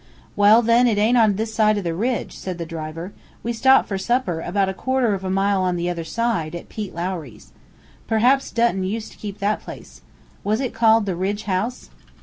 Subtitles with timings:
[0.35, 3.13] "Well, then, it aint on this side o' the ridge," said the driver;
[3.43, 6.69] "we stop for supper, about a quarter of a mile on the other side, at
[6.69, 7.51] Pete Lowry's.
[8.07, 10.01] Perhaps Dutton used to keep that place.
[10.43, 11.91] Was it called the 'Ridge House'?"